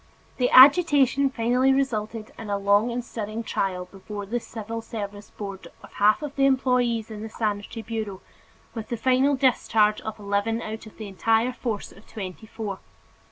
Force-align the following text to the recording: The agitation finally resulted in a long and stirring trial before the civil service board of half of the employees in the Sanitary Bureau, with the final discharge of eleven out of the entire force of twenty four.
The 0.37 0.49
agitation 0.49 1.29
finally 1.29 1.71
resulted 1.71 2.31
in 2.39 2.49
a 2.49 2.57
long 2.57 2.89
and 2.89 3.05
stirring 3.05 3.43
trial 3.43 3.85
before 3.85 4.25
the 4.25 4.39
civil 4.39 4.81
service 4.81 5.29
board 5.29 5.67
of 5.83 5.93
half 5.93 6.23
of 6.23 6.35
the 6.35 6.47
employees 6.47 7.11
in 7.11 7.21
the 7.21 7.29
Sanitary 7.29 7.83
Bureau, 7.83 8.19
with 8.73 8.89
the 8.89 8.97
final 8.97 9.35
discharge 9.35 10.01
of 10.01 10.17
eleven 10.17 10.59
out 10.59 10.87
of 10.87 10.97
the 10.97 11.07
entire 11.07 11.53
force 11.53 11.91
of 11.91 12.07
twenty 12.07 12.47
four. 12.47 12.79